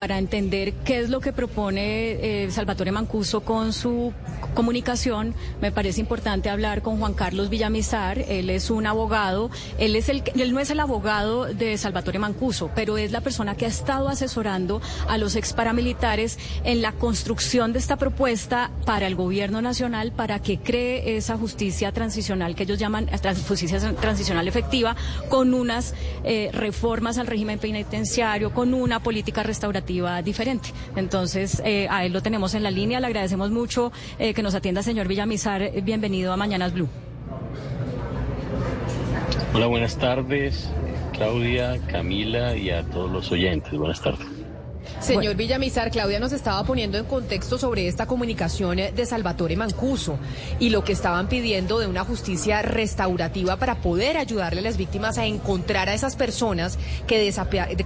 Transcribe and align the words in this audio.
Para 0.00 0.18
entender 0.18 0.74
qué 0.84 1.00
es 1.00 1.10
lo 1.10 1.18
que 1.18 1.32
propone 1.32 2.44
eh, 2.44 2.50
Salvatore 2.52 2.92
Mancuso 2.92 3.40
con 3.40 3.72
su 3.72 4.12
comunicación, 4.54 5.34
me 5.60 5.72
parece 5.72 5.98
importante 6.00 6.50
hablar 6.50 6.82
con 6.82 7.00
Juan 7.00 7.14
Carlos 7.14 7.50
Villamizar. 7.50 8.20
Él 8.20 8.48
es 8.48 8.70
un 8.70 8.86
abogado, 8.86 9.50
él, 9.76 9.96
es 9.96 10.08
el, 10.08 10.22
él 10.36 10.54
no 10.54 10.60
es 10.60 10.70
el 10.70 10.78
abogado 10.78 11.46
de 11.46 11.76
Salvatore 11.76 12.20
Mancuso, 12.20 12.70
pero 12.76 12.96
es 12.96 13.10
la 13.10 13.22
persona 13.22 13.56
que 13.56 13.64
ha 13.64 13.68
estado 13.68 14.08
asesorando 14.08 14.80
a 15.08 15.18
los 15.18 15.34
ex 15.34 15.52
paramilitares 15.52 16.38
en 16.62 16.80
la 16.80 16.92
construcción 16.92 17.72
de 17.72 17.80
esta 17.80 17.96
propuesta 17.96 18.70
para 18.86 19.08
el 19.08 19.16
gobierno 19.16 19.62
nacional 19.62 20.12
para 20.12 20.38
que 20.38 20.60
cree 20.60 21.16
esa 21.16 21.36
justicia 21.36 21.90
transicional 21.90 22.54
que 22.54 22.62
ellos 22.62 22.78
llaman 22.78 23.10
justicia 23.48 23.80
transicional 23.94 24.46
efectiva, 24.46 24.94
con 25.28 25.54
unas 25.54 25.92
eh, 26.22 26.50
reformas 26.52 27.18
al 27.18 27.26
régimen 27.26 27.58
penitenciario, 27.58 28.54
con 28.54 28.74
una 28.74 29.02
política 29.02 29.42
restaurativa 29.42 29.87
diferente. 30.22 30.70
Entonces, 30.96 31.62
eh, 31.64 31.88
a 31.90 32.04
él 32.04 32.12
lo 32.12 32.20
tenemos 32.20 32.54
en 32.54 32.62
la 32.62 32.70
línea. 32.70 33.00
Le 33.00 33.06
agradecemos 33.06 33.50
mucho 33.50 33.90
eh, 34.18 34.34
que 34.34 34.42
nos 34.42 34.54
atienda, 34.54 34.82
señor 34.82 35.08
Villamizar. 35.08 35.70
Bienvenido 35.82 36.32
a 36.32 36.36
Mañanas 36.36 36.74
Blue. 36.74 36.88
Hola, 39.54 39.66
buenas 39.66 39.96
tardes, 39.96 40.70
Claudia, 41.14 41.80
Camila 41.86 42.54
y 42.54 42.70
a 42.70 42.82
todos 42.84 43.10
los 43.10 43.32
oyentes. 43.32 43.72
Buenas 43.72 44.00
tardes. 44.00 44.37
Señor 45.00 45.36
Villamizar, 45.36 45.90
Claudia 45.90 46.18
nos 46.18 46.32
estaba 46.32 46.64
poniendo 46.64 46.98
en 46.98 47.04
contexto 47.04 47.56
sobre 47.56 47.86
esta 47.86 48.06
comunicación 48.06 48.76
de 48.76 49.06
Salvatore 49.06 49.56
Mancuso 49.56 50.18
y 50.58 50.70
lo 50.70 50.82
que 50.82 50.92
estaban 50.92 51.28
pidiendo 51.28 51.78
de 51.78 51.86
una 51.86 52.04
justicia 52.04 52.62
restaurativa 52.62 53.56
para 53.56 53.76
poder 53.76 54.16
ayudarle 54.16 54.60
a 54.60 54.64
las 54.64 54.76
víctimas 54.76 55.16
a 55.16 55.24
encontrar 55.24 55.88
a 55.88 55.94
esas 55.94 56.16
personas 56.16 56.78
que, 57.06 57.32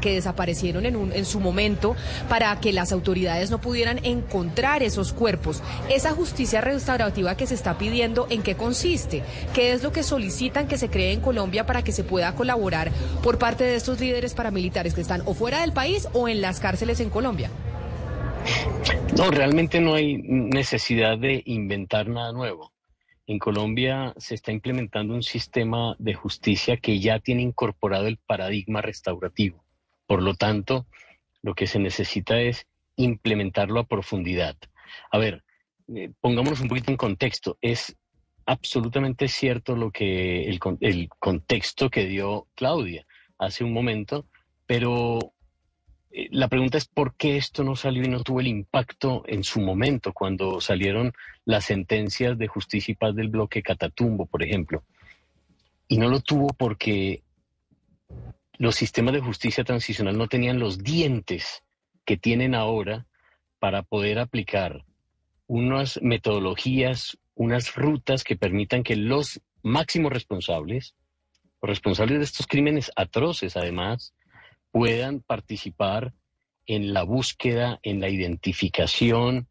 que 0.00 0.14
desaparecieron 0.14 0.86
en, 0.86 1.12
en 1.12 1.24
su 1.26 1.38
momento 1.38 1.94
para 2.30 2.58
que 2.60 2.72
las 2.72 2.92
autoridades 2.92 3.50
no 3.50 3.60
pudieran 3.60 4.00
encontrar 4.04 4.82
esos 4.82 5.12
cuerpos. 5.12 5.62
Esa 5.90 6.12
justicia 6.12 6.62
restaurativa 6.62 7.36
que 7.36 7.46
se 7.46 7.54
está 7.54 7.76
pidiendo, 7.76 8.26
¿en 8.30 8.42
qué 8.42 8.56
consiste? 8.56 9.22
¿Qué 9.52 9.72
es 9.72 9.82
lo 9.82 9.92
que 9.92 10.02
solicitan 10.02 10.66
que 10.66 10.78
se 10.78 10.88
cree 10.88 11.12
en 11.12 11.20
Colombia 11.20 11.66
para 11.66 11.82
que 11.82 11.92
se 11.92 12.04
pueda 12.04 12.34
colaborar 12.34 12.90
por 13.22 13.38
parte 13.38 13.64
de 13.64 13.76
estos 13.76 14.00
líderes 14.00 14.32
paramilitares 14.32 14.94
que 14.94 15.02
están 15.02 15.22
o 15.26 15.34
fuera 15.34 15.60
del 15.60 15.72
país 15.72 16.08
o 16.14 16.26
en 16.26 16.40
las 16.40 16.58
cárceles 16.58 17.01
en 17.02 17.10
Colombia? 17.10 17.50
No, 19.16 19.30
realmente 19.30 19.80
no 19.80 19.94
hay 19.94 20.16
necesidad 20.18 21.18
de 21.18 21.42
inventar 21.44 22.08
nada 22.08 22.32
nuevo. 22.32 22.72
En 23.26 23.38
Colombia 23.38 24.14
se 24.16 24.34
está 24.34 24.52
implementando 24.52 25.14
un 25.14 25.22
sistema 25.22 25.94
de 25.98 26.14
justicia 26.14 26.76
que 26.76 26.98
ya 26.98 27.20
tiene 27.20 27.42
incorporado 27.42 28.06
el 28.06 28.18
paradigma 28.18 28.80
restaurativo. 28.80 29.64
Por 30.06 30.22
lo 30.22 30.34
tanto, 30.34 30.86
lo 31.42 31.54
que 31.54 31.66
se 31.66 31.78
necesita 31.78 32.40
es 32.40 32.66
implementarlo 32.96 33.80
a 33.80 33.86
profundidad. 33.86 34.56
A 35.10 35.18
ver, 35.18 35.44
eh, 35.94 36.10
pongámonos 36.20 36.60
un 36.60 36.68
poquito 36.68 36.90
en 36.90 36.96
contexto. 36.96 37.58
Es 37.60 37.96
absolutamente 38.46 39.28
cierto 39.28 39.76
lo 39.76 39.90
que 39.90 40.48
el, 40.48 40.58
el 40.80 41.08
contexto 41.18 41.90
que 41.90 42.06
dio 42.06 42.48
Claudia 42.54 43.06
hace 43.38 43.62
un 43.62 43.72
momento, 43.72 44.26
pero 44.66 45.32
la 46.30 46.48
pregunta 46.48 46.78
es 46.78 46.86
por 46.86 47.14
qué 47.16 47.36
esto 47.36 47.64
no 47.64 47.74
salió 47.74 48.04
y 48.04 48.08
no 48.08 48.22
tuvo 48.22 48.40
el 48.40 48.46
impacto 48.46 49.22
en 49.26 49.44
su 49.44 49.60
momento 49.60 50.12
cuando 50.12 50.60
salieron 50.60 51.12
las 51.44 51.64
sentencias 51.64 52.36
de 52.36 52.48
justicia 52.48 52.92
y 52.92 52.96
paz 52.96 53.14
del 53.14 53.28
bloque 53.28 53.62
Catatumbo, 53.62 54.26
por 54.26 54.42
ejemplo. 54.42 54.84
Y 55.88 55.98
no 55.98 56.08
lo 56.08 56.20
tuvo 56.20 56.48
porque 56.48 57.22
los 58.58 58.74
sistemas 58.74 59.14
de 59.14 59.20
justicia 59.20 59.64
transicional 59.64 60.18
no 60.18 60.28
tenían 60.28 60.58
los 60.58 60.78
dientes 60.78 61.62
que 62.04 62.16
tienen 62.16 62.54
ahora 62.54 63.06
para 63.58 63.82
poder 63.82 64.18
aplicar 64.18 64.84
unas 65.46 66.00
metodologías, 66.02 67.18
unas 67.34 67.74
rutas 67.74 68.22
que 68.22 68.36
permitan 68.36 68.82
que 68.82 68.96
los 68.96 69.40
máximos 69.62 70.12
responsables, 70.12 70.94
responsables 71.62 72.18
de 72.18 72.24
estos 72.24 72.46
crímenes 72.46 72.90
atroces 72.96 73.56
además, 73.56 74.14
puedan 74.72 75.20
participar 75.20 76.12
en 76.66 76.92
la 76.92 77.04
búsqueda, 77.04 77.78
en 77.82 78.00
la 78.00 78.08
identificación 78.08 79.46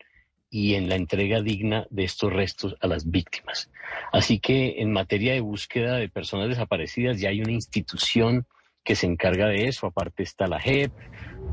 y 0.50 0.76
en 0.76 0.90
la 0.90 0.96
entrega 0.96 1.42
digna 1.42 1.88
de 1.90 2.04
estos 2.04 2.34
restos 2.34 2.76
a 2.82 2.88
las 2.88 3.10
víctimas. 3.10 3.70
Así 4.12 4.40
que 4.40 4.82
en 4.82 4.92
materia 4.92 5.34
de 5.34 5.40
búsqueda 5.40 5.96
de 5.96 6.10
personas 6.10 6.50
desaparecidas 6.50 7.20
ya 7.22 7.30
hay 7.30 7.42
una 7.42 7.54
institución 7.54 8.46
que 8.84 8.96
se 8.96 9.06
encarga 9.06 9.48
de 9.48 9.68
eso, 9.68 9.88
aparte 9.88 10.24
está 10.24 10.48
la 10.48 10.60
JEP 10.60 10.92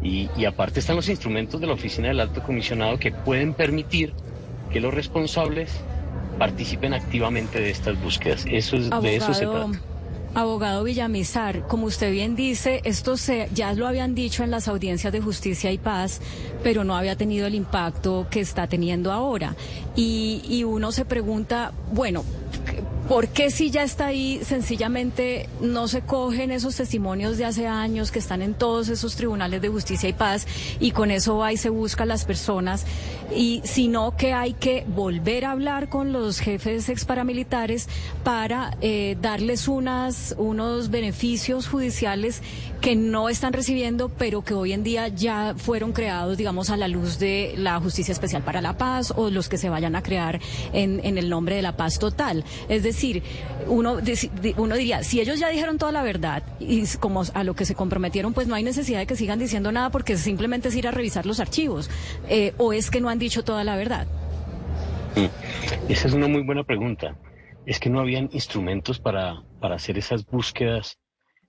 y, 0.03 0.45
aparte 0.45 0.81
están 0.81 0.97
los 0.97 1.09
instrumentos 1.09 1.61
de 1.61 1.67
la 1.67 1.75
Oficina 1.75 2.09
del 2.09 2.21
Alto 2.21 2.43
Comisionado 2.43 2.99
que 2.99 3.13
pueden 3.13 3.55
permitir 3.55 4.15
que 4.73 4.81
los 4.81 4.95
responsables 4.95 5.73
participen 6.39 6.95
activamente 6.95 7.61
de 7.61 7.71
estas 7.71 8.01
búsquedas. 8.03 8.47
Eso 8.51 8.77
es, 8.77 8.91
de 8.91 9.17
eso 9.17 9.35
se 9.35 9.47
trata. 9.47 9.98
Abogado 10.35 10.85
Villamizar, 10.85 11.67
como 11.67 11.87
usted 11.87 12.13
bien 12.13 12.37
dice, 12.37 12.81
esto 12.85 13.17
se, 13.17 13.49
ya 13.55 13.73
lo 13.73 13.87
habían 13.87 14.15
dicho 14.15 14.45
en 14.45 14.51
las 14.51 14.69
audiencias 14.69 15.13
de 15.13 15.21
justicia 15.21 15.73
y 15.73 15.79
paz, 15.79 16.21
pero 16.63 16.85
no 16.85 16.97
había 16.97 17.17
tenido 17.17 17.47
el 17.47 17.55
impacto 17.55 18.27
que 18.31 18.41
está 18.41 18.67
teniendo 18.67 19.11
ahora. 19.11 19.57
Y, 19.97 20.43
y 20.49 20.65
uno 20.65 20.93
se 20.93 21.05
pregunta, 21.05 21.73
bueno, 21.93 22.25
¿Por 23.09 23.29
qué 23.29 23.51
si 23.51 23.71
ya 23.71 23.85
está 23.85 24.09
ahí, 24.09 24.41
sencillamente 24.45 25.49
no 25.63 25.89
se 25.89 26.03
cogen 26.03 26.51
esos 26.51 26.77
testimonios 26.77 27.39
de 27.39 27.47
hace 27.47 27.67
años 27.67 28.13
que 28.13 28.19
están 28.19 28.43
en 28.43 28.53
todos 28.53 28.91
esos 28.91 29.17
tribunales 29.17 29.63
de 29.63 29.71
justicia 29.71 30.11
y 30.11 30.13
paz 30.13 30.47
y 30.79 30.91
con 30.91 31.11
eso 31.11 31.39
va 31.39 31.51
y 31.51 31.57
se 31.57 31.71
busca 31.71 32.03
a 32.03 32.07
las 32.07 32.27
personas? 32.27 32.85
Y 33.35 33.63
sino 33.65 34.15
que 34.15 34.35
hay 34.35 34.53
que 34.53 34.85
volver 34.89 35.47
a 35.47 35.53
hablar 35.53 35.89
con 35.89 36.13
los 36.13 36.39
jefes 36.39 36.91
ex 36.91 37.07
paramilitares 37.07 37.89
para 38.25 38.77
eh, 38.83 39.17
darles 39.23 39.69
unas, 39.69 40.35
unos 40.37 40.91
beneficios 40.91 41.67
judiciales 41.67 42.43
que 42.83 42.95
no 42.95 43.31
están 43.31 43.55
recibiendo, 43.55 44.11
pero 44.11 44.45
que 44.45 44.53
hoy 44.53 44.73
en 44.73 44.85
día 44.85 45.09
ya 45.09 45.55
fueron 45.57 45.93
creados, 45.93 46.37
digamos, 46.37 46.69
a 46.69 46.77
la 46.77 46.89
luz 46.89 47.19
de 47.19 47.55
la 47.57 47.81
Justicia 47.81 48.13
Especial 48.13 48.43
para 48.43 48.61
la 48.61 48.77
Paz 48.77 49.15
o 49.17 49.31
los 49.31 49.49
que 49.49 49.57
se 49.57 49.71
vayan 49.71 49.97
a 49.97 50.03
crear 50.03 50.41
en, 50.75 51.01
en 51.05 51.17
el 51.17 51.31
nombre 51.31 51.57
de 51.57 51.63
la 51.63 51.77
paz 51.77 51.99
total. 51.99 52.45
Es 52.69 52.83
decir, 52.83 52.98
decir, 52.99 53.23
uno, 53.67 53.99
uno 54.57 54.77
diría, 54.77 55.03
si 55.05 55.21
ellos 55.21 55.39
ya 55.39 55.49
dijeron 55.49 55.79
toda 55.79 55.93
la 55.93 56.03
verdad 56.03 56.43
y 56.59 56.85
como 56.99 57.23
a 57.33 57.45
lo 57.45 57.55
que 57.55 57.65
se 57.65 57.75
comprometieron, 57.75 58.35
pues 58.35 58.49
no 58.49 58.55
hay 58.55 58.65
necesidad 58.65 58.99
de 58.99 59.07
que 59.07 59.17
sigan 59.17 59.39
diciendo 59.39 59.71
nada 59.71 59.91
porque 59.91 60.17
simplemente 60.17 60.69
es 60.69 60.77
ir 60.77 60.89
a 60.89 60.91
revisar 60.91 61.27
los 61.27 61.41
archivos. 61.41 61.91
Eh, 62.29 62.53
¿O 62.59 62.73
es 62.73 62.91
que 62.91 63.01
no 63.01 63.09
han 63.09 63.19
dicho 63.19 63.45
toda 63.45 63.65
la 63.65 63.77
verdad? 63.77 64.07
Mm. 65.17 65.91
Esa 65.91 66.09
es 66.09 66.15
una 66.15 66.29
muy 66.29 66.43
buena 66.43 66.65
pregunta. 66.65 67.17
Es 67.67 67.79
que 67.79 67.91
no 67.91 68.01
habían 68.01 68.31
instrumentos 68.33 68.99
para, 68.99 69.43
para 69.61 69.77
hacer 69.77 69.99
esas 69.99 70.27
búsquedas. 70.27 70.99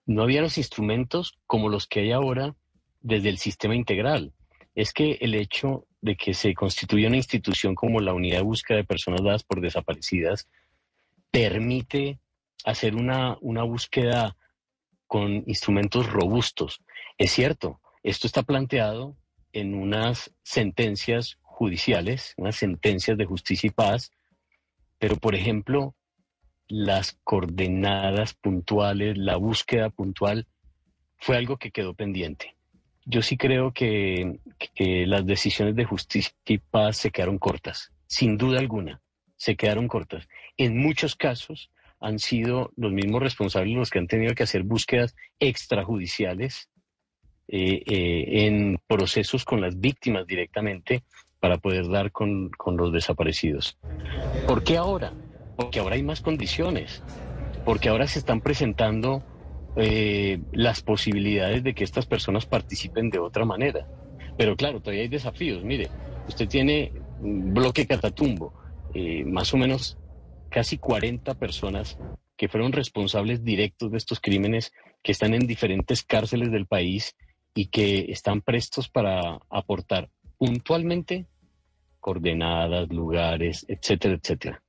No 0.05 0.23
había 0.23 0.41
los 0.41 0.57
instrumentos 0.57 1.37
como 1.47 1.69
los 1.69 1.87
que 1.87 2.01
hay 2.01 2.11
ahora 2.11 2.55
desde 3.01 3.29
el 3.29 3.37
sistema 3.37 3.75
integral. 3.75 4.33
Es 4.75 4.93
que 4.93 5.17
el 5.21 5.35
hecho 5.35 5.85
de 6.01 6.15
que 6.15 6.33
se 6.33 6.53
constituya 6.53 7.07
una 7.07 7.17
institución 7.17 7.75
como 7.75 7.99
la 7.99 8.13
Unidad 8.13 8.37
de 8.37 8.43
Búsqueda 8.43 8.77
de 8.77 8.83
Personas 8.85 9.21
Dadas 9.23 9.43
por 9.43 9.61
Desaparecidas 9.61 10.47
permite 11.31 12.19
hacer 12.65 12.95
una, 12.95 13.37
una 13.41 13.63
búsqueda 13.63 14.35
con 15.07 15.43
instrumentos 15.47 16.11
robustos. 16.11 16.81
Es 17.17 17.31
cierto, 17.31 17.81
esto 18.03 18.27
está 18.27 18.43
planteado 18.43 19.17
en 19.51 19.73
unas 19.73 20.33
sentencias 20.43 21.37
judiciales, 21.41 22.33
unas 22.37 22.55
sentencias 22.55 23.17
de 23.17 23.25
justicia 23.25 23.67
y 23.67 23.71
paz, 23.71 24.11
pero 24.99 25.15
por 25.15 25.35
ejemplo, 25.35 25.95
las 26.67 27.17
coordenadas 27.23 28.35
puntuales, 28.35 29.17
la 29.17 29.35
búsqueda 29.35 29.89
puntual, 29.89 30.47
fue 31.17 31.37
algo 31.37 31.57
que 31.57 31.71
quedó 31.71 31.95
pendiente. 31.95 32.55
Yo 33.05 33.21
sí 33.23 33.37
creo 33.37 33.73
que, 33.73 34.39
que 34.75 35.07
las 35.07 35.25
decisiones 35.25 35.75
de 35.75 35.85
justicia 35.85 36.31
y 36.45 36.59
paz 36.59 36.97
se 36.97 37.11
quedaron 37.11 37.39
cortas, 37.39 37.91
sin 38.05 38.37
duda 38.37 38.59
alguna 38.59 39.01
se 39.39 39.55
quedaron 39.55 39.87
cortas. 39.87 40.27
En 40.57 40.77
muchos 40.77 41.15
casos 41.15 41.71
han 41.99 42.19
sido 42.19 42.71
los 42.75 42.91
mismos 42.91 43.21
responsables 43.21 43.75
los 43.75 43.89
que 43.89 43.99
han 43.99 44.07
tenido 44.07 44.35
que 44.35 44.43
hacer 44.43 44.63
búsquedas 44.63 45.15
extrajudiciales 45.39 46.69
eh, 47.47 47.81
eh, 47.87 48.45
en 48.45 48.79
procesos 48.85 49.45
con 49.45 49.61
las 49.61 49.79
víctimas 49.79 50.27
directamente 50.27 51.03
para 51.39 51.57
poder 51.57 51.87
dar 51.87 52.11
con, 52.11 52.51
los 52.77 52.91
desaparecidos. 52.91 53.77
¿Por 54.45 54.63
qué 54.63 54.77
ahora? 54.77 55.13
Porque 55.55 55.79
ahora 55.79 55.95
hay 55.95 56.03
más 56.03 56.19
condiciones, 56.19 57.01
porque 57.63 57.87
ahora 57.87 58.07
se 58.07 58.19
están 58.19 58.41
presentando 58.41 59.23
eh, 59.77 60.41
las 60.51 60.81
posibilidades 60.81 61.63
de 61.63 61.73
que 61.73 61.85
estas 61.85 62.05
personas 62.05 62.45
participen 62.45 63.09
de 63.09 63.19
otra 63.19 63.45
manera. 63.45 63.87
Pero 64.37 64.57
claro, 64.57 64.81
todavía 64.81 65.03
hay 65.03 65.09
desafíos. 65.09 65.63
Mire, 65.63 65.87
usted 66.27 66.47
tiene 66.47 66.91
un 67.21 67.53
bloque 67.53 67.87
catatumbo, 67.87 68.53
eh, 68.93 69.23
más 69.25 69.53
o 69.53 69.57
menos 69.57 69.97
casi 70.49 70.77
40 70.77 71.33
personas 71.35 71.97
que 72.35 72.47
fueron 72.47 72.71
responsables 72.71 73.43
directos 73.43 73.91
de 73.91 73.97
estos 73.97 74.19
crímenes, 74.19 74.71
que 75.03 75.11
están 75.11 75.33
en 75.33 75.45
diferentes 75.45 76.03
cárceles 76.03 76.51
del 76.51 76.65
país 76.65 77.15
y 77.53 77.67
que 77.67 78.11
están 78.11 78.41
prestos 78.41 78.89
para 78.89 79.39
aportar 79.49 80.09
puntualmente 80.37 81.25
coordenadas, 81.99 82.89
lugares, 82.89 83.65
etcétera, 83.67 84.15
etcétera. 84.15 84.63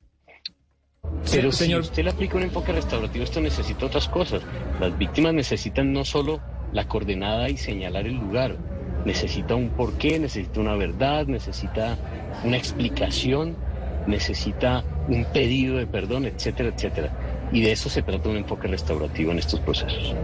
Pero 1.31 1.53
si 1.53 1.75
usted 1.75 2.05
le 2.05 2.11
aplica 2.11 2.37
un 2.37 2.43
enfoque 2.43 2.73
restaurativo, 2.73 3.25
esto 3.25 3.41
necesita 3.41 3.87
otras 3.87 4.09
cosas. 4.09 4.43
Las 4.81 4.97
víctimas 4.99 5.35
necesitan 5.35 5.93
no 5.93 6.05
solo 6.05 6.41
la 6.73 6.89
coordenada 6.89 7.49
y 7.49 7.57
señalar 7.57 8.07
el 8.07 8.17
lugar, 8.17 8.57
necesita 9.05 9.55
un 9.55 9.71
porqué, 9.71 10.19
necesita 10.19 10.61
una 10.61 10.77
verdad, 10.77 11.27
necesita 11.27 11.97
una 12.45 12.57
explicación, 12.57 13.57
necesita 14.07 14.85
un 15.09 15.25
pedido 15.27 15.77
de 15.77 15.87
perdón, 15.87 16.27
etcétera, 16.27 16.71
etcétera. 16.75 17.13
Y 17.53 17.63
de 17.63 17.73
eso 17.73 17.89
se 17.89 18.03
trata 18.03 18.29
un 18.29 18.37
enfoque 18.37 18.69
restaurativo 18.69 19.33
en 19.33 19.39
estos 19.39 19.59
procesos. 19.61 20.15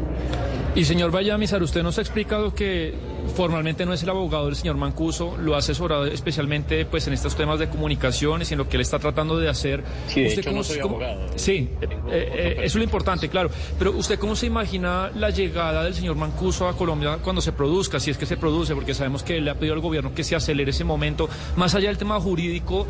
Y 0.76 0.84
señor 0.84 1.10
Vallamizar, 1.10 1.62
usted 1.62 1.82
nos 1.82 1.98
ha 1.98 2.02
explicado 2.02 2.54
que 2.54 2.94
formalmente 3.34 3.86
no 3.86 3.94
es 3.94 4.02
el 4.02 4.10
abogado 4.10 4.46
del 4.46 4.56
señor 4.56 4.76
Mancuso, 4.76 5.36
lo 5.38 5.54
ha 5.54 5.58
asesorado 5.58 6.04
especialmente 6.04 6.84
pues 6.84 7.06
en 7.06 7.14
estos 7.14 7.34
temas 7.34 7.58
de 7.58 7.68
comunicaciones 7.68 8.50
y 8.50 8.54
en 8.54 8.58
lo 8.58 8.68
que 8.68 8.76
él 8.76 8.82
está 8.82 8.98
tratando 8.98 9.38
de 9.38 9.48
hacer. 9.48 9.82
Sí, 10.06 10.20
de 10.20 10.34
hecho 10.34 10.52
no 10.52 10.62
soy 10.62 10.80
abogado. 10.80 11.26
Sí, 11.34 11.70
eh, 11.80 11.88
eh, 12.10 12.52
eso 12.58 12.64
es 12.64 12.74
lo 12.76 12.84
importante, 12.84 13.28
claro. 13.28 13.50
Pero 13.78 13.92
usted 13.92 14.18
cómo 14.18 14.36
se 14.36 14.46
imagina 14.46 15.10
la 15.14 15.30
llegada 15.30 15.82
del 15.82 15.94
señor 15.94 16.16
Mancuso 16.16 16.68
a 16.68 16.76
Colombia 16.76 17.18
cuando 17.22 17.40
se 17.40 17.52
produzca, 17.52 17.98
si 17.98 18.10
es 18.10 18.18
que 18.18 18.26
se 18.26 18.36
produce, 18.36 18.74
porque 18.74 18.92
sabemos 18.92 19.22
que 19.22 19.40
le 19.40 19.50
ha 19.50 19.54
pedido 19.54 19.74
al 19.74 19.80
gobierno 19.80 20.14
que 20.14 20.24
se 20.24 20.36
acelere 20.36 20.70
ese 20.70 20.84
momento, 20.84 21.28
más 21.56 21.74
allá 21.74 21.88
del 21.88 21.98
tema 21.98 22.20
jurídico 22.20 22.86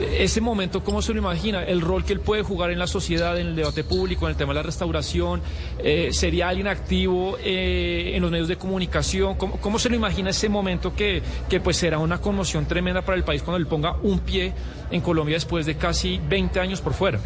ese 0.00 0.40
momento, 0.40 0.82
¿cómo 0.82 1.02
se 1.02 1.12
lo 1.12 1.18
imagina? 1.18 1.62
El 1.62 1.80
rol 1.80 2.04
que 2.04 2.12
él 2.12 2.20
puede 2.20 2.42
jugar 2.42 2.70
en 2.70 2.78
la 2.78 2.86
sociedad, 2.86 3.38
en 3.38 3.48
el 3.48 3.56
debate 3.56 3.84
público, 3.84 4.26
en 4.26 4.32
el 4.32 4.36
tema 4.36 4.52
de 4.52 4.56
la 4.56 4.62
restauración, 4.62 5.42
eh, 5.78 6.10
¿sería 6.12 6.48
alguien 6.48 6.66
activo 6.66 7.36
eh, 7.42 8.12
en 8.14 8.22
los 8.22 8.30
medios 8.30 8.48
de 8.48 8.56
comunicación? 8.56 9.36
¿Cómo, 9.36 9.78
se 9.78 9.88
lo 9.88 9.96
imagina 9.96 10.30
ese 10.30 10.48
momento 10.48 10.94
que, 10.94 11.22
que 11.48 11.60
pues 11.60 11.76
será 11.76 11.98
una 11.98 12.20
conmoción 12.20 12.66
tremenda 12.66 13.02
para 13.02 13.16
el 13.16 13.24
país 13.24 13.42
cuando 13.42 13.58
él 13.58 13.66
ponga 13.66 13.96
un 14.02 14.20
pie 14.20 14.52
en 14.90 15.00
Colombia 15.00 15.36
después 15.36 15.66
de 15.66 15.76
casi 15.76 16.20
20 16.28 16.60
años 16.60 16.80
por 16.80 16.94
fuera? 16.94 17.20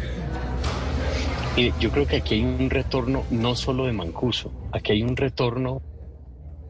yo 1.79 1.89
creo 1.89 2.05
que 2.05 2.17
aquí 2.17 2.35
hay 2.35 2.43
un 2.43 2.69
retorno 2.69 3.23
no 3.29 3.55
solo 3.55 3.85
de 3.85 3.93
Mancuso, 3.93 4.51
aquí 4.73 4.91
hay 4.91 5.03
un 5.03 5.15
retorno 5.15 5.81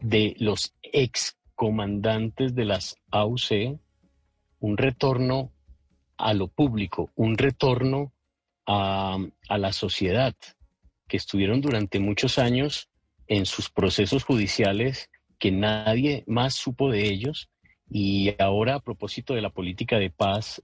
de 0.00 0.36
los 0.38 0.74
ex 0.80 1.36
comandantes 1.56 2.54
de 2.54 2.64
las 2.66 2.96
AUC, 3.10 3.80
un 4.60 4.76
retorno 4.76 5.52
a 6.16 6.34
lo 6.34 6.48
público, 6.48 7.10
un 7.14 7.36
retorno 7.36 8.12
a, 8.66 9.18
la 9.48 9.72
sociedad, 9.72 10.34
que 11.08 11.16
estuvieron 11.16 11.60
durante 11.60 12.00
muchos 12.00 12.38
años 12.38 12.88
en 13.28 13.46
sus 13.46 13.70
procesos 13.70 14.24
judiciales, 14.24 15.08
que 15.38 15.52
nadie 15.52 16.24
más 16.26 16.54
supo 16.54 16.90
de 16.90 17.06
ellos, 17.06 17.48
y 17.88 18.34
ahora 18.42 18.74
a 18.74 18.80
propósito 18.80 19.34
de 19.34 19.42
la 19.42 19.50
política 19.50 19.98
de 19.98 20.10
paz, 20.10 20.62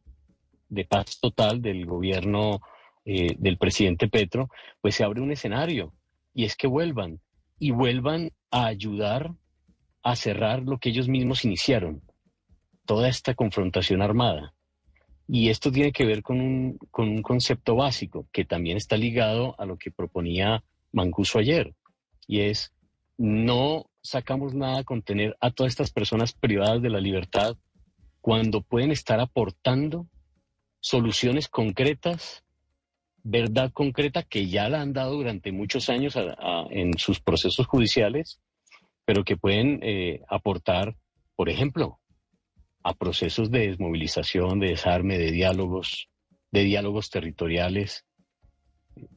de 0.68 0.84
paz 0.84 1.20
total 1.20 1.62
del 1.62 1.86
gobierno 1.86 2.60
eh, 3.04 3.36
del 3.38 3.58
presidente 3.58 4.08
Petro, 4.08 4.48
pues 4.80 4.96
se 4.96 5.04
abre 5.04 5.20
un 5.20 5.30
escenario, 5.30 5.92
y 6.34 6.44
es 6.44 6.56
que 6.56 6.66
vuelvan, 6.66 7.20
y 7.58 7.70
vuelvan 7.70 8.32
a 8.50 8.66
ayudar 8.66 9.32
a 10.02 10.16
cerrar 10.16 10.62
lo 10.62 10.78
que 10.78 10.88
ellos 10.88 11.08
mismos 11.08 11.44
iniciaron, 11.44 12.02
toda 12.84 13.08
esta 13.08 13.34
confrontación 13.34 14.02
armada. 14.02 14.54
Y 15.28 15.48
esto 15.48 15.70
tiene 15.70 15.92
que 15.92 16.04
ver 16.04 16.22
con 16.22 16.40
un, 16.40 16.78
con 16.90 17.08
un 17.08 17.22
concepto 17.22 17.76
básico 17.76 18.26
que 18.32 18.44
también 18.44 18.76
está 18.76 18.96
ligado 18.96 19.54
a 19.58 19.64
lo 19.64 19.76
que 19.78 19.90
proponía 19.90 20.62
Mancuso 20.92 21.38
ayer, 21.38 21.74
y 22.26 22.40
es 22.40 22.72
no 23.16 23.86
sacamos 24.02 24.54
nada 24.54 24.84
con 24.84 25.02
tener 25.02 25.36
a 25.40 25.50
todas 25.50 25.72
estas 25.72 25.90
personas 25.90 26.32
privadas 26.32 26.82
de 26.82 26.90
la 26.90 27.00
libertad 27.00 27.56
cuando 28.20 28.62
pueden 28.62 28.90
estar 28.90 29.20
aportando 29.20 30.06
soluciones 30.80 31.48
concretas, 31.48 32.44
verdad 33.22 33.72
concreta 33.72 34.22
que 34.22 34.48
ya 34.48 34.68
la 34.68 34.80
han 34.80 34.92
dado 34.92 35.14
durante 35.14 35.52
muchos 35.52 35.88
años 35.88 36.16
en 36.70 36.98
sus 36.98 37.20
procesos 37.20 37.66
judiciales, 37.66 38.40
pero 39.04 39.24
que 39.24 39.36
pueden 39.36 39.80
eh, 39.82 40.22
aportar, 40.28 40.96
por 41.36 41.48
ejemplo, 41.48 42.00
a 42.84 42.94
procesos 42.94 43.50
de 43.50 43.68
desmovilización, 43.68 44.60
de 44.60 44.68
desarme, 44.68 45.18
de 45.18 45.30
diálogos, 45.30 46.08
de 46.50 46.64
diálogos 46.64 47.10
territoriales. 47.10 48.04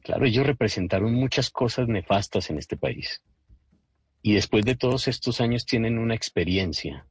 Claro, 0.02 0.26
ellos 0.26 0.46
representaron 0.46 1.12
muchas 1.14 1.50
cosas 1.50 1.88
nefastas 1.88 2.50
en 2.50 2.58
este 2.58 2.76
país. 2.76 3.22
Y 4.22 4.34
después 4.34 4.64
de 4.64 4.76
todos 4.76 5.08
estos 5.08 5.40
años 5.40 5.66
tienen 5.66 5.98
una 5.98 6.14
experiencia 6.14 7.06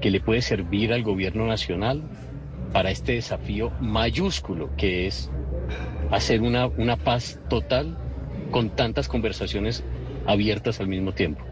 que 0.00 0.10
le 0.10 0.20
puede 0.20 0.42
servir 0.42 0.92
al 0.92 1.02
gobierno 1.02 1.46
nacional 1.46 2.02
para 2.72 2.90
este 2.90 3.14
desafío 3.14 3.70
mayúsculo 3.80 4.70
que 4.76 5.06
es 5.06 5.30
hacer 6.10 6.42
una, 6.42 6.66
una 6.66 6.96
paz 6.96 7.40
total 7.48 7.98
con 8.50 8.74
tantas 8.74 9.08
conversaciones 9.08 9.82
abiertas 10.26 10.80
al 10.80 10.88
mismo 10.88 11.12
tiempo. 11.12 11.44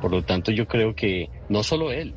Por 0.00 0.12
lo 0.12 0.22
tanto, 0.22 0.52
yo 0.52 0.66
creo 0.66 0.94
que 0.94 1.28
no 1.48 1.62
solo 1.62 1.90
él, 1.90 2.14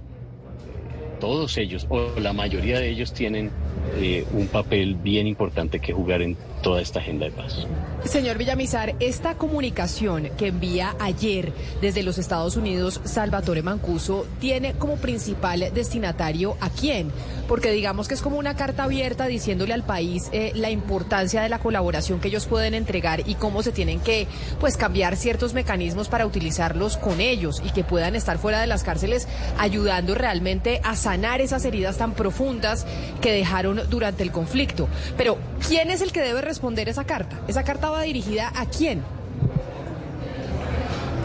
todos 1.21 1.57
ellos, 1.57 1.85
o 1.89 2.15
la 2.19 2.33
mayoría 2.33 2.79
de 2.79 2.89
ellos, 2.89 3.13
tienen 3.13 3.53
eh, 3.93 4.25
un 4.29 4.49
papel 4.49 4.95
bien 4.97 5.27
importante 5.27 5.79
que 5.79 5.93
jugar 5.93 6.23
en 6.23 6.39
toda 6.61 6.81
esta 6.81 6.99
agenda 6.99 7.25
de 7.25 7.31
paz. 7.31 7.67
Señor 8.03 8.37
Villamizar, 8.37 8.95
esta 8.99 9.35
comunicación 9.35 10.29
que 10.37 10.47
envía 10.47 10.95
ayer 10.99 11.53
desde 11.81 12.03
los 12.03 12.17
Estados 12.17 12.55
Unidos 12.55 12.99
Salvatore 13.03 13.61
Mancuso 13.61 14.25
tiene 14.39 14.73
como 14.73 14.95
principal 14.95 15.71
destinatario 15.73 16.57
a 16.59 16.69
quién? 16.69 17.11
Porque 17.47 17.71
digamos 17.71 18.07
que 18.07 18.13
es 18.13 18.21
como 18.21 18.37
una 18.37 18.55
carta 18.55 18.83
abierta 18.83 19.27
diciéndole 19.27 19.73
al 19.73 19.83
país 19.83 20.29
eh, 20.31 20.51
la 20.55 20.69
importancia 20.71 21.41
de 21.41 21.49
la 21.49 21.59
colaboración 21.59 22.19
que 22.19 22.29
ellos 22.29 22.45
pueden 22.45 22.73
entregar 22.73 23.27
y 23.27 23.35
cómo 23.35 23.61
se 23.61 23.71
tienen 23.71 23.99
que 23.99 24.27
pues 24.59 24.77
cambiar 24.77 25.15
ciertos 25.15 25.53
mecanismos 25.53 26.07
para 26.07 26.25
utilizarlos 26.25 26.97
con 26.97 27.19
ellos 27.19 27.61
y 27.65 27.71
que 27.71 27.83
puedan 27.83 28.15
estar 28.15 28.37
fuera 28.37 28.61
de 28.61 28.67
las 28.67 28.83
cárceles 28.83 29.27
ayudando 29.57 30.15
realmente 30.15 30.81
a 30.83 30.95
sanar 30.95 31.41
esas 31.41 31.65
heridas 31.65 31.97
tan 31.97 32.13
profundas 32.13 32.85
que 33.21 33.31
dejaron 33.31 33.81
durante 33.89 34.23
el 34.23 34.31
conflicto. 34.31 34.87
Pero 35.17 35.37
¿quién 35.67 35.91
es 35.91 36.01
el 36.01 36.11
que 36.11 36.21
debe 36.21 36.41
responder 36.51 36.89
esa 36.89 37.05
carta? 37.05 37.39
¿Esa 37.47 37.63
carta 37.63 37.89
va 37.89 38.01
dirigida 38.01 38.51
a 38.53 38.65
quién? 38.65 39.01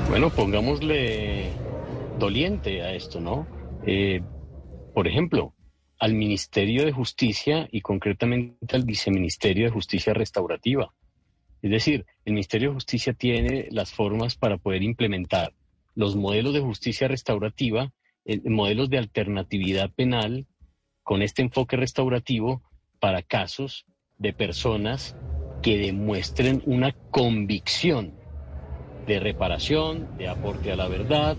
Bueno, 0.09 0.31
pongámosle 0.31 1.51
doliente 2.17 2.83
a 2.83 2.93
esto, 2.93 3.21
¿no? 3.21 3.45
Eh, 3.85 4.23
por 4.95 5.09
ejemplo, 5.09 5.53
al 5.99 6.15
Ministerio 6.15 6.85
de 6.85 6.93
Justicia 6.93 7.69
y 7.73 7.81
concretamente 7.81 8.77
al 8.77 8.85
Viceministerio 8.85 9.65
de 9.65 9.73
Justicia 9.73 10.15
Restaurativa. 10.15 10.95
Es 11.61 11.73
decir, 11.73 12.07
el 12.25 12.35
Ministerio 12.35 12.69
de 12.69 12.75
Justicia 12.75 13.13
tiene 13.13 13.67
las 13.73 13.93
formas 13.93 14.37
para 14.37 14.59
poder 14.59 14.85
implementar 14.85 15.55
los 15.97 16.15
modelos 16.15 16.55
de 16.55 16.61
justicia 16.61 17.09
restaurativa, 17.09 17.93
eh, 18.27 18.41
modelos 18.49 18.91
de 18.91 18.99
alternatividad 18.99 19.91
penal 19.91 20.47
con 21.03 21.21
este 21.21 21.43
enfoque 21.43 21.77
restaurativo 21.77 22.63
para 23.01 23.23
casos 23.23 23.87
de 24.19 24.33
personas 24.33 25.15
que 25.63 25.79
demuestren 25.79 26.63
una 26.67 26.93
convicción 27.11 28.13
de 29.07 29.21
reparación, 29.21 30.07
de 30.19 30.29
aporte 30.29 30.73
a 30.73 30.77
la 30.77 30.89
verdad 30.89 31.37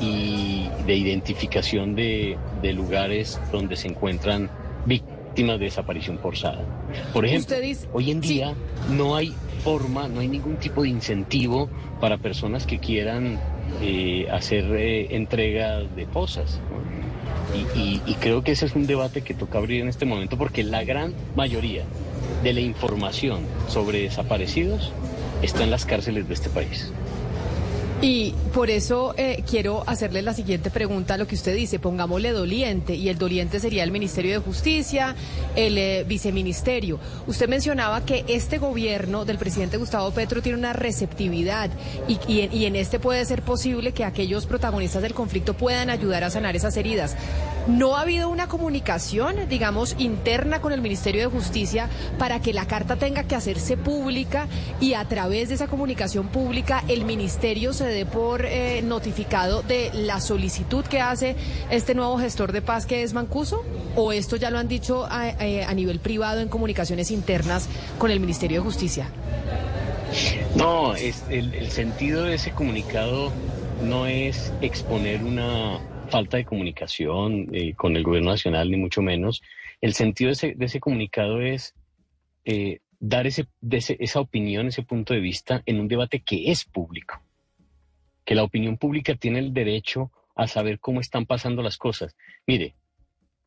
y 0.00 0.68
de 0.86 0.96
identificación 0.96 1.94
de, 1.94 2.36
lugares 2.74 3.40
donde 3.52 3.76
se 3.76 3.88
encuentran 3.88 4.50
víctimas 4.86 5.58
de 5.58 5.66
desaparición 5.66 6.18
forzada. 6.18 6.64
Por 7.12 7.24
ejemplo, 7.24 7.56
hoy 7.92 8.10
en 8.10 8.20
día 8.20 8.54
no 8.90 9.14
hay 9.14 9.32
forma, 9.62 10.08
no 10.08 10.20
hay 10.20 10.28
ningún 10.28 10.56
tipo 10.56 10.82
de 10.82 10.88
incentivo 10.88 11.70
para 12.00 12.18
personas 12.18 12.66
que 12.66 12.78
quieran 12.78 13.38
eh, 13.80 14.26
hacer 14.30 14.64
eh, 14.76 15.14
entrega 15.16 15.80
de 15.80 16.06
fosas. 16.06 16.60
y, 17.74 18.00
creo 18.20 18.42
que 18.42 18.52
ese 18.52 18.66
es 18.66 18.74
un 18.74 18.86
debate 18.86 19.22
que 19.22 19.32
toca 19.32 19.58
abrir 19.58 19.80
en 19.82 19.88
este 19.88 20.04
momento 20.04 20.36
porque 20.36 20.64
la 20.64 20.84
gran 20.84 21.14
mayoría 21.36 21.84
de 22.46 22.52
la 22.52 22.60
información 22.60 23.40
sobre 23.66 24.02
desaparecidos 24.02 24.92
está 25.42 25.64
en 25.64 25.70
las 25.72 25.84
cárceles 25.84 26.28
de 26.28 26.34
este 26.34 26.48
país. 26.48 26.92
Y 28.00 28.34
por 28.54 28.70
eso 28.70 29.14
eh, 29.16 29.42
quiero 29.50 29.82
hacerle 29.88 30.22
la 30.22 30.32
siguiente 30.32 30.70
pregunta 30.70 31.14
a 31.14 31.16
lo 31.16 31.26
que 31.26 31.34
usted 31.34 31.56
dice, 31.56 31.80
pongámosle 31.80 32.30
doliente, 32.30 32.94
y 32.94 33.08
el 33.08 33.18
doliente 33.18 33.58
sería 33.58 33.82
el 33.82 33.90
Ministerio 33.90 34.30
de 34.30 34.38
Justicia, 34.38 35.16
el 35.56 35.76
eh, 35.76 36.04
viceministerio. 36.06 37.00
Usted 37.26 37.48
mencionaba 37.48 38.04
que 38.04 38.24
este 38.28 38.58
gobierno 38.58 39.24
del 39.24 39.38
presidente 39.38 39.76
Gustavo 39.76 40.12
Petro 40.12 40.40
tiene 40.40 40.58
una 40.58 40.72
receptividad 40.72 41.70
y, 42.06 42.20
y 42.28 42.66
en 42.66 42.76
este 42.76 43.00
puede 43.00 43.24
ser 43.24 43.42
posible 43.42 43.90
que 43.90 44.04
aquellos 44.04 44.46
protagonistas 44.46 45.02
del 45.02 45.14
conflicto 45.14 45.54
puedan 45.54 45.90
ayudar 45.90 46.22
a 46.22 46.30
sanar 46.30 46.54
esas 46.54 46.76
heridas. 46.76 47.16
¿No 47.66 47.96
ha 47.96 48.02
habido 48.02 48.28
una 48.28 48.46
comunicación, 48.46 49.48
digamos, 49.48 49.96
interna 49.98 50.60
con 50.60 50.72
el 50.72 50.80
Ministerio 50.80 51.22
de 51.22 51.26
Justicia 51.26 51.88
para 52.16 52.40
que 52.40 52.52
la 52.52 52.66
carta 52.66 52.94
tenga 52.94 53.24
que 53.24 53.34
hacerse 53.34 53.76
pública 53.76 54.46
y 54.80 54.94
a 54.94 55.04
través 55.06 55.48
de 55.48 55.56
esa 55.56 55.66
comunicación 55.66 56.28
pública 56.28 56.84
el 56.86 57.04
Ministerio 57.04 57.72
se 57.72 57.84
dé 57.86 58.06
por 58.06 58.44
eh, 58.46 58.82
notificado 58.82 59.62
de 59.62 59.90
la 59.92 60.20
solicitud 60.20 60.84
que 60.84 61.00
hace 61.00 61.34
este 61.68 61.96
nuevo 61.96 62.18
gestor 62.18 62.52
de 62.52 62.62
paz 62.62 62.86
que 62.86 63.02
es 63.02 63.14
Mancuso? 63.14 63.64
¿O 63.96 64.12
esto 64.12 64.36
ya 64.36 64.50
lo 64.50 64.58
han 64.58 64.68
dicho 64.68 65.04
a, 65.10 65.28
eh, 65.30 65.66
nivel 65.74 65.98
privado 65.98 66.40
en 66.40 66.48
comunicaciones 66.48 67.10
internas 67.10 67.68
con 67.98 68.12
el 68.12 68.20
Ministerio 68.20 68.60
de 68.60 68.64
Justicia? 68.64 69.08
No, 70.54 70.94
el 70.94 71.70
sentido 71.70 72.22
de 72.22 72.34
ese 72.36 72.52
comunicado 72.52 73.32
no 73.82 74.06
es 74.06 74.52
exponer 74.62 75.22
una 75.24 75.80
falta 76.16 76.38
de 76.38 76.46
comunicación 76.46 77.46
eh, 77.52 77.74
con 77.74 77.94
el 77.94 78.02
gobierno 78.02 78.30
nacional, 78.30 78.70
ni 78.70 78.78
mucho 78.78 79.02
menos. 79.02 79.42
El 79.82 79.92
sentido 79.92 80.28
de 80.28 80.32
ese, 80.32 80.54
de 80.54 80.64
ese 80.64 80.80
comunicado 80.80 81.42
es 81.42 81.74
eh, 82.46 82.78
dar 82.98 83.26
ese, 83.26 83.48
esa 83.60 84.20
opinión, 84.20 84.66
ese 84.66 84.82
punto 84.82 85.12
de 85.12 85.20
vista 85.20 85.62
en 85.66 85.78
un 85.78 85.88
debate 85.88 86.20
que 86.20 86.50
es 86.50 86.64
público. 86.64 87.20
Que 88.24 88.34
la 88.34 88.44
opinión 88.44 88.78
pública 88.78 89.14
tiene 89.14 89.40
el 89.40 89.52
derecho 89.52 90.10
a 90.34 90.46
saber 90.46 90.80
cómo 90.80 91.00
están 91.00 91.26
pasando 91.26 91.60
las 91.60 91.76
cosas. 91.76 92.16
Mire, 92.46 92.76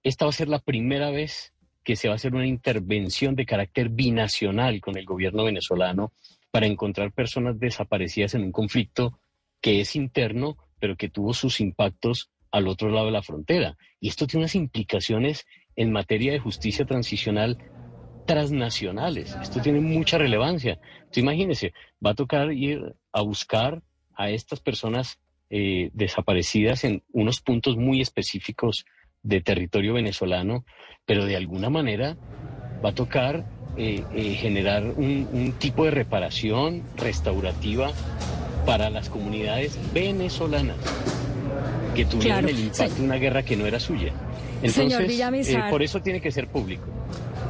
esta 0.04 0.26
va 0.26 0.30
a 0.30 0.40
ser 0.40 0.48
la 0.48 0.60
primera 0.60 1.10
vez 1.10 1.54
que 1.84 1.96
se 1.96 2.08
va 2.08 2.14
a 2.14 2.18
hacer 2.18 2.36
una 2.36 2.46
intervención 2.46 3.34
de 3.34 3.48
carácter 3.48 3.90
binacional 3.90 4.80
con 4.80 4.96
el 4.96 5.06
gobierno 5.06 5.44
venezolano 5.46 6.12
para 6.52 6.68
encontrar 6.68 7.14
personas 7.14 7.60
desaparecidas 7.60 8.36
en 8.36 8.44
un 8.44 8.52
conflicto 8.52 9.20
que 9.60 9.82
es 9.82 9.96
interno, 9.96 10.56
pero 10.80 10.96
que 10.98 11.10
tuvo 11.10 11.34
sus 11.34 11.62
impactos 11.62 12.30
al 12.52 12.68
otro 12.68 12.90
lado 12.90 13.08
de 13.08 13.12
la 13.12 13.24
frontera. 13.24 13.78
Y 14.00 14.10
esto 14.10 14.28
tiene 14.28 14.44
unas 14.44 14.56
implicaciones 14.56 15.46
en 15.76 15.92
materia 15.92 16.32
de 16.32 16.40
justicia 16.40 16.86
transicional 16.86 17.58
transnacionales. 18.26 19.36
Esto 19.42 19.60
tiene 19.62 19.80
mucha 19.80 20.18
relevancia. 20.18 20.80
Entonces, 20.98 21.24
imagínense, 21.24 21.74
va 22.06 22.12
a 22.12 22.16
tocar 22.16 22.52
ir 22.52 22.96
a 23.12 23.22
buscar 23.22 23.82
a 24.16 24.30
estas 24.30 24.60
personas 24.60 25.20
eh, 25.50 25.90
desaparecidas 25.94 26.84
en 26.84 27.04
unos 27.12 27.42
puntos 27.42 27.76
muy 27.76 28.02
específicos 28.02 28.86
de 29.24 29.42
territorio 29.42 29.94
venezolano, 29.94 30.64
pero 31.06 31.26
de 31.26 31.36
alguna 31.36 31.70
manera 31.70 32.18
va 32.86 32.90
a 32.90 32.96
tocar 32.96 33.46
eh, 33.78 34.04
eh, 34.14 34.36
generar 34.36 34.84
un, 34.84 35.28
un 35.32 35.54
tipo 35.54 35.86
de 35.86 35.92
reparación 35.92 36.84
restaurativa 36.98 37.92
para 38.66 38.90
las 38.90 39.10
comunidades 39.10 39.80
venezolanas 39.94 40.78
que 41.94 42.06
tuvieron 42.06 42.48
el 42.48 42.60
impacto 42.60 42.96
de 42.96 43.02
una 43.04 43.16
guerra 43.16 43.44
que 43.44 43.56
no 43.56 43.66
era 43.66 43.80
suya. 43.80 44.12
Entonces, 44.62 45.10
eh, 45.50 45.62
por 45.70 45.82
eso 45.82 46.02
tiene 46.02 46.22
que 46.22 46.32
ser 46.32 46.48
público. 46.48 46.84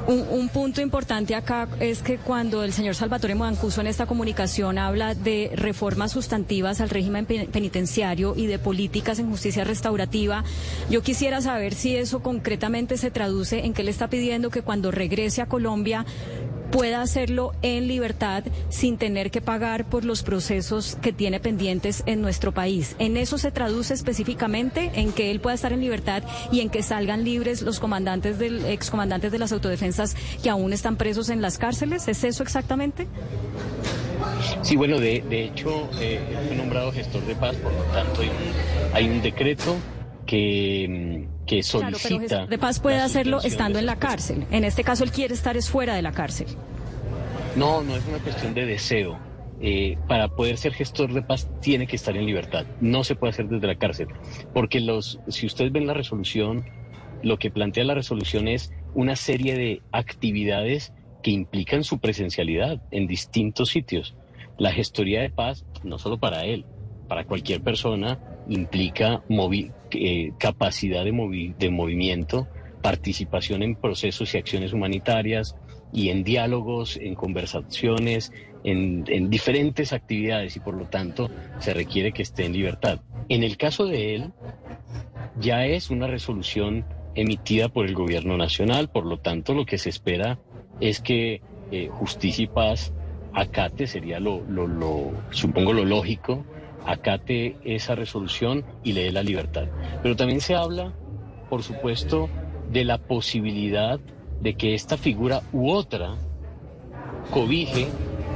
Un, 0.08 0.25
un, 0.31 0.50
punto 0.50 0.81
importante 0.81 1.36
acá 1.36 1.67
es 1.79 2.01
que 2.01 2.17
cuando 2.17 2.63
el 2.63 2.74
señor 2.74 2.96
Salvatore 2.96 3.36
Mancuso 3.36 3.81
en 3.81 3.88
esta 3.88 4.08
comunicación 4.08 4.79
habla 4.79 5.13
de 5.13 5.51
reformas 5.53 6.13
sustantivas 6.13 6.81
al 6.81 6.89
régimen 6.89 7.27
penitenciario 7.27 8.34
y 8.36 8.48
de 8.48 8.58
políticas 8.58 9.19
en 9.19 9.29
justicia 9.29 9.63
restaurativa, 9.65 10.43
yo 10.89 11.03
quisiera 11.03 11.41
saber 11.41 11.75
si 11.75 11.96
eso 11.96 12.24
concretamente 12.24 12.98
se 12.98 13.12
traduce 13.12 13.65
en 13.65 13.74
que 13.74 13.84
él 13.84 13.89
está 13.89 14.08
pidiendo 14.08 14.50
que 14.50 14.63
cuando 14.63 14.89
regrese 14.89 15.43
a 15.43 15.46
Colombia 15.46 16.05
pueda 16.71 17.01
hacerlo 17.01 17.53
en 17.61 17.88
libertad 17.88 18.43
sin 18.69 18.97
tener 18.97 19.31
que 19.31 19.41
pagar 19.41 19.89
por 19.89 20.05
los 20.05 20.23
procesos 20.23 20.97
que 21.01 21.13
tiene 21.13 21.39
pendientes 21.39 22.03
en 22.05 22.21
nuestro 22.21 22.53
país. 22.53 22.95
En 22.99 23.17
eso 23.17 23.38
se 23.38 23.51
traduce 23.51 23.93
específicamente 23.93 24.91
en 24.95 25.11
que 25.11 25.31
él 25.31 25.39
pueda 25.39 25.55
estar 25.55 25.73
en 25.73 25.81
libertad 25.81 26.23
y 26.51 26.61
en 26.61 26.69
que 26.69 26.83
salgan 26.83 27.23
libres 27.23 27.61
los 27.61 27.79
comandantes 27.79 28.39
del 28.39 28.65
excomandantes 28.65 29.31
de 29.31 29.39
las 29.39 29.51
autodefensas 29.51 30.15
que 30.43 30.49
aún 30.49 30.73
están 30.73 30.95
presos 30.95 31.29
en 31.29 31.41
las 31.41 31.57
cárceles. 31.57 32.07
¿Es 32.07 32.23
eso 32.23 32.43
exactamente? 32.43 33.07
Sí, 34.61 34.75
bueno, 34.75 34.99
de, 34.99 35.23
de 35.29 35.45
hecho, 35.45 35.89
eh, 35.99 36.19
fue 36.47 36.55
nombrado 36.55 36.91
gestor 36.91 37.25
de 37.25 37.35
paz, 37.35 37.55
por 37.55 37.71
lo 37.73 37.83
tanto 37.93 38.21
hay 38.21 38.27
un, 38.27 38.95
hay 38.95 39.09
un 39.09 39.21
decreto 39.21 39.75
que, 40.29 41.27
que 41.48 41.63
solicita. 41.63 42.27
Claro, 42.27 42.48
de 42.48 42.57
paz 42.59 42.79
puede 42.79 43.00
hacerlo 43.00 43.41
estando 43.41 43.79
en 43.79 43.88
la 43.88 43.95
cárcel. 43.98 44.45
En 44.51 44.63
este 44.63 44.83
caso, 44.83 45.03
él 45.03 45.12
quiere 45.12 45.33
estar 45.33 45.57
es 45.57 45.71
fuera 45.71 45.95
de 45.95 46.03
la 46.03 46.12
cárcel. 46.12 46.45
No, 47.55 47.81
no 47.81 47.95
es 47.95 48.05
una 48.05 48.19
cuestión 48.19 48.53
de 48.53 48.67
deseo. 48.67 49.17
Eh, 49.59 49.98
para 50.07 50.27
poder 50.29 50.57
ser 50.57 50.74
gestor 50.74 51.13
de 51.13 51.24
paz 51.24 51.50
tiene 51.62 51.88
que 51.88 51.95
estar 51.95 52.15
en 52.15 52.27
libertad. 52.27 52.67
No 52.79 53.03
se 53.03 53.15
puede 53.15 53.31
hacer 53.31 53.50
desde 53.50 53.65
la 53.65 53.79
cárcel. 53.79 54.09
Porque 54.53 54.79
los, 54.79 55.19
si 55.29 55.48
ustedes 55.48 55.71
ven 55.71 55.88
la 55.88 55.95
resolución, 55.95 56.63
lo 57.24 57.39
que 57.39 57.50
plantea 57.50 57.83
la 57.83 57.95
resolución 57.95 58.48
es 58.48 58.71
una 58.93 59.15
serie 59.15 59.55
de 59.55 59.81
actividades 59.91 60.93
que 61.24 61.31
implican 61.31 61.83
su 61.83 61.98
presencialidad 61.98 62.83
en 62.91 63.07
distintos 63.07 63.69
sitios. 63.69 64.13
La 64.59 64.71
gestoría 64.71 65.21
de 65.21 65.31
paz, 65.31 65.65
no 65.83 65.98
solo 65.98 66.19
para 66.19 66.45
él, 66.45 66.65
para 67.07 67.25
cualquier 67.25 67.62
persona, 67.62 68.19
implica 68.49 69.21
eh, 69.91 70.33
capacidad 70.37 71.03
de, 71.03 71.53
de 71.57 71.69
movimiento, 71.69 72.47
participación 72.81 73.63
en 73.63 73.75
procesos 73.75 74.33
y 74.33 74.37
acciones 74.37 74.73
humanitarias 74.73 75.55
y 75.93 76.09
en 76.09 76.23
diálogos, 76.23 76.97
en 76.97 77.15
conversaciones, 77.15 78.31
en, 78.63 79.05
en, 79.07 79.29
diferentes 79.29 79.93
actividades 79.93 80.55
y 80.55 80.59
por 80.59 80.75
lo 80.75 80.85
tanto 80.85 81.29
se 81.59 81.73
requiere 81.73 82.11
que 82.11 82.23
esté 82.23 82.45
en 82.45 82.53
libertad. 82.53 82.99
En 83.29 83.43
el 83.43 83.57
caso 83.57 83.85
de 83.85 84.15
él, 84.15 84.33
ya 85.39 85.65
es 85.65 85.89
una 85.89 86.07
resolución 86.07 86.85
emitida 87.15 87.69
por 87.69 87.85
el 87.85 87.95
gobierno 87.95 88.37
nacional, 88.37 88.89
por 88.89 89.05
lo 89.05 89.19
tanto 89.19 89.53
lo 89.53 89.65
que 89.65 89.77
se 89.77 89.89
espera 89.89 90.39
es 90.79 90.99
que 90.99 91.41
eh, 91.71 91.87
justicia 91.91 92.43
y 92.43 92.47
paz 92.47 92.93
acate, 93.33 93.87
sería 93.87 94.19
lo, 94.19 94.41
lo, 94.49 94.67
lo, 94.67 95.11
supongo 95.31 95.73
lo 95.73 95.85
lógico, 95.85 96.43
acate 96.86 97.57
esa 97.63 97.95
resolución 97.95 98.65
y 98.83 98.93
le 98.93 99.03
dé 99.03 99.12
la 99.12 99.24
libertad. 99.24 99.67
Pero 100.01 100.15
también 100.15 100.41
se 100.41 100.55
habla, 100.55 100.93
por 101.50 101.63
supuesto, 101.63 102.29
de 102.71 102.83
la 102.83 102.98
posibilidad 102.98 104.00
de 104.41 104.53
que 104.55 104.74
esta 104.74 104.98
figura 104.98 105.41
u 105.51 105.71
otra 105.71 106.15
cobije 107.31 107.88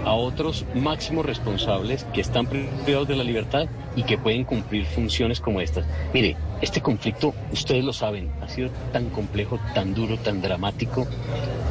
a 0.05 0.13
otros 0.13 0.65
máximos 0.75 1.25
responsables 1.25 2.03
que 2.13 2.21
están 2.21 2.47
privados 2.47 3.07
de 3.07 3.15
la 3.15 3.23
libertad 3.23 3.67
y 3.95 4.03
que 4.03 4.17
pueden 4.17 4.43
cumplir 4.43 4.85
funciones 4.85 5.39
como 5.39 5.61
estas. 5.61 5.85
Mire, 6.13 6.35
este 6.61 6.81
conflicto, 6.81 7.33
ustedes 7.51 7.85
lo 7.85 7.93
saben, 7.93 8.31
ha 8.41 8.49
sido 8.49 8.69
tan 8.91 9.09
complejo, 9.09 9.59
tan 9.73 9.93
duro, 9.93 10.17
tan 10.17 10.41
dramático, 10.41 11.07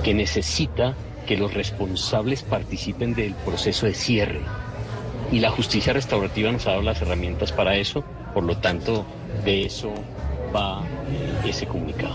que 0.02 0.14
necesita 0.14 0.94
que 1.26 1.36
los 1.36 1.52
responsables 1.52 2.42
participen 2.42 3.14
del 3.14 3.34
proceso 3.34 3.86
de 3.86 3.94
cierre 3.94 4.40
y 5.32 5.40
la 5.40 5.50
justicia 5.50 5.94
restaurativa 5.94 6.52
nos 6.52 6.66
ha 6.66 6.72
dado 6.72 6.82
las 6.82 7.00
herramientas 7.00 7.52
para 7.52 7.76
eso, 7.76 8.04
por 8.34 8.44
lo 8.44 8.54
tanto, 8.58 9.04
de 9.44 9.64
eso 9.64 9.92
va 10.54 10.84
ese 11.46 11.66
comunicado. 11.66 12.14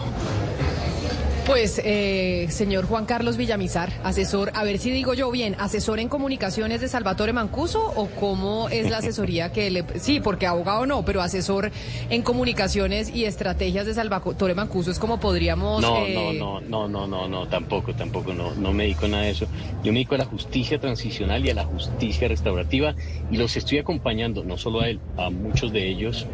Pues, 1.48 1.82
eh, 1.86 2.48
señor 2.50 2.86
Juan 2.86 3.06
Carlos 3.06 3.38
Villamizar, 3.38 3.89
asesor, 4.04 4.51
a 4.54 4.66
ver 4.66 4.80
si 4.80 4.92
digo 4.92 5.13
yo 5.13 5.32
bien, 5.32 5.56
asesor 5.60 5.98
en 6.01 6.10
comunicaciones 6.10 6.82
de 6.82 6.89
Salvatore 6.89 7.32
Mancuso 7.32 7.82
o 7.96 8.08
cómo 8.08 8.68
es 8.68 8.89
la 8.89 8.98
asesoría 8.98 9.54
que 9.54 9.72
le... 9.72 9.86
Sí, 9.98 10.20
porque 10.20 10.46
abogado 10.46 10.86
no, 10.86 11.06
pero 11.06 11.22
asesor 11.22 11.72
en 12.10 12.22
comunicaciones 12.22 13.16
y 13.16 13.24
estrategias 13.24 13.86
de 13.86 13.94
Salvatore 13.94 14.56
Mancuso 14.56 14.92
es 14.92 15.00
como 15.00 15.22
podríamos... 15.22 15.82
No, 15.82 16.06
eh... 16.06 16.36
no, 16.38 16.60
no, 16.60 16.89
no, 16.89 17.08
no, 17.08 17.30
no, 17.30 17.48
tampoco, 17.48 17.94
tampoco, 17.94 18.34
no, 18.34 18.54
no 18.54 18.74
me 18.74 18.84
dedico 18.84 19.06
a 19.06 19.08
nada 19.08 19.24
de 19.24 19.30
eso. 19.30 19.46
Yo 19.86 19.94
me 19.94 20.00
dedico 20.00 20.16
a 20.16 20.18
la 20.18 20.25
justicia 20.25 20.80
transicional 20.80 21.46
y 21.46 21.50
a 21.50 21.54
la 21.54 21.63
justicia 21.63 22.27
restaurativa 22.27 22.94
y 23.32 23.38
los 23.38 23.56
estoy 23.56 23.77
acompañando, 23.77 24.44
no 24.44 24.58
solo 24.58 24.82
a 24.82 24.89
él, 24.89 25.00
a 25.16 25.30
muchos 25.30 25.72
de 25.72 25.88
ellos 25.88 26.27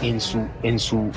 en 0.00 0.22
su, 0.22 0.48
en 0.62 0.78
su 0.78 1.10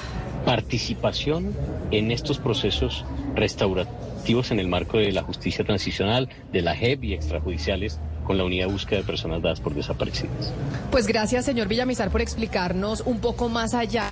participación 0.48 1.54
en 1.92 2.10
estos 2.10 2.40
procesos 2.40 3.04
restaurativos 3.36 4.50
en 4.52 4.62
el 4.62 4.70
marco 4.70 4.98
de 4.98 5.12
la 5.12 5.22
justicia 5.22 5.66
transicional, 5.66 6.30
de 6.54 6.62
la 6.62 6.74
JEP 6.74 7.04
y 7.04 7.14
extrajudiciales 7.14 8.00
con 8.24 8.38
la 8.38 8.46
unidad 8.46 8.68
de 8.68 8.72
búsqueda 8.72 9.00
de 9.00 9.06
personas 9.06 9.42
dadas 9.42 9.60
por 9.60 9.74
desaparecidas. 9.74 10.54
Pues 10.90 11.06
gracias, 11.06 11.44
señor 11.44 11.68
Villamizar, 11.68 12.12
por 12.12 12.22
explicarnos 12.22 13.02
un 13.02 13.20
poco 13.20 13.50
más 13.50 13.74
allá. 13.74 14.10